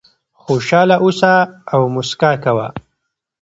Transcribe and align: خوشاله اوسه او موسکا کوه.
خوشاله 0.43 0.95
اوسه 1.05 1.33
او 1.73 1.81
موسکا 1.93 2.31
کوه. 2.43 2.67